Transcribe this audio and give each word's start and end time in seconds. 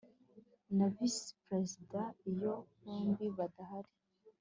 na 0.77 0.87
vice 0.95 1.29
perezida 1.47 2.01
iyo 2.31 2.53
bombi 2.83 3.25
badahari 3.37 3.91